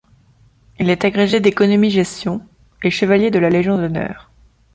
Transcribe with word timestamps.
Il 0.79 0.89
est 0.89 1.05
agrégé 1.05 1.41
d’économie 1.41 1.91
gestion 1.91 2.43
et 2.81 2.89
chevalier 2.89 3.29
de 3.29 3.37
la 3.37 3.51
Légion 3.51 3.77
d’honneur. 3.77 4.31